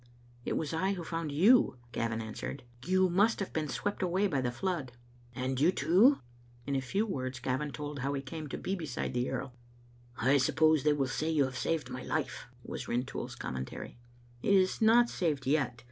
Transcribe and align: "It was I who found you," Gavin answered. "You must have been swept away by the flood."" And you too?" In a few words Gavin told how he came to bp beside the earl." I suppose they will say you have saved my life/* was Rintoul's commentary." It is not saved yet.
"It 0.45 0.57
was 0.57 0.73
I 0.73 0.93
who 0.93 1.03
found 1.03 1.31
you," 1.31 1.77
Gavin 1.91 2.23
answered. 2.23 2.63
"You 2.85 3.07
must 3.07 3.39
have 3.39 3.53
been 3.53 3.67
swept 3.67 4.01
away 4.01 4.25
by 4.25 4.41
the 4.41 4.51
flood."" 4.51 4.93
And 5.35 5.59
you 5.61 5.71
too?" 5.71 6.21
In 6.65 6.75
a 6.75 6.81
few 6.81 7.05
words 7.05 7.39
Gavin 7.39 7.71
told 7.71 7.99
how 7.99 8.13
he 8.13 8.21
came 8.23 8.49
to 8.49 8.57
bp 8.57 8.79
beside 8.79 9.13
the 9.13 9.29
earl." 9.29 9.53
I 10.17 10.37
suppose 10.37 10.81
they 10.81 10.93
will 10.93 11.05
say 11.05 11.29
you 11.29 11.43
have 11.45 11.55
saved 11.55 11.91
my 11.91 12.01
life/* 12.01 12.47
was 12.63 12.87
Rintoul's 12.87 13.35
commentary." 13.35 13.99
It 14.41 14.55
is 14.55 14.81
not 14.81 15.07
saved 15.07 15.45
yet. 15.45 15.79